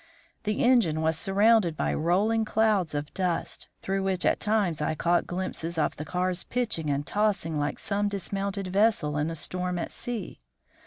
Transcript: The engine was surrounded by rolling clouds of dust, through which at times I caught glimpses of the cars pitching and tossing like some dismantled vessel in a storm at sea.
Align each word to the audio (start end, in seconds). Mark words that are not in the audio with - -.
The 0.45 0.63
engine 0.63 1.03
was 1.03 1.15
surrounded 1.15 1.77
by 1.77 1.93
rolling 1.93 2.43
clouds 2.43 2.95
of 2.95 3.13
dust, 3.13 3.67
through 3.83 4.01
which 4.01 4.25
at 4.25 4.39
times 4.39 4.81
I 4.81 4.95
caught 4.95 5.27
glimpses 5.27 5.77
of 5.77 5.95
the 5.95 6.05
cars 6.05 6.43
pitching 6.43 6.89
and 6.89 7.05
tossing 7.05 7.59
like 7.59 7.77
some 7.77 8.07
dismantled 8.07 8.65
vessel 8.69 9.15
in 9.19 9.29
a 9.29 9.35
storm 9.35 9.77
at 9.77 9.91
sea. 9.91 10.39